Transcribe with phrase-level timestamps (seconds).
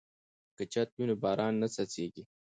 [0.55, 2.23] که چت وي نو باران نه څڅیږي.